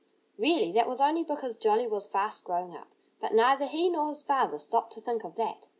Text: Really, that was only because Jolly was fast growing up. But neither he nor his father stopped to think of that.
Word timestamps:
Really, 0.39 0.71
that 0.71 0.87
was 0.87 0.99
only 0.99 1.23
because 1.23 1.55
Jolly 1.55 1.85
was 1.85 2.07
fast 2.07 2.43
growing 2.43 2.75
up. 2.75 2.87
But 3.19 3.35
neither 3.35 3.67
he 3.67 3.87
nor 3.87 4.07
his 4.09 4.23
father 4.23 4.57
stopped 4.57 4.93
to 4.93 4.99
think 5.01 5.23
of 5.23 5.35
that. 5.35 5.69